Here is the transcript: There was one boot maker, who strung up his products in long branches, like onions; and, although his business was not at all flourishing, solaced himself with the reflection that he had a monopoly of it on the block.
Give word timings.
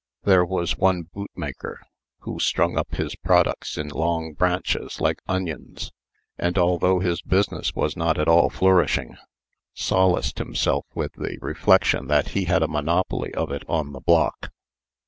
There 0.23 0.43
was 0.43 0.79
one 0.79 1.03
boot 1.03 1.29
maker, 1.35 1.79
who 2.21 2.39
strung 2.39 2.75
up 2.75 2.95
his 2.95 3.15
products 3.15 3.77
in 3.77 3.89
long 3.89 4.33
branches, 4.33 4.99
like 4.99 5.19
onions; 5.27 5.91
and, 6.39 6.57
although 6.57 6.97
his 7.01 7.21
business 7.21 7.75
was 7.75 7.95
not 7.95 8.17
at 8.17 8.27
all 8.27 8.49
flourishing, 8.49 9.15
solaced 9.75 10.39
himself 10.39 10.87
with 10.95 11.13
the 11.13 11.37
reflection 11.39 12.07
that 12.07 12.29
he 12.29 12.45
had 12.45 12.63
a 12.63 12.67
monopoly 12.67 13.31
of 13.35 13.51
it 13.51 13.61
on 13.69 13.91
the 13.91 14.01
block. 14.01 14.49